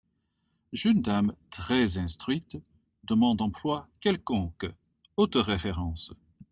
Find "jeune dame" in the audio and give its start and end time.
0.73-1.35